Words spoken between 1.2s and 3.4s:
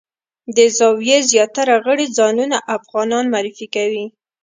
زیاتره غړي ځانونه افغانان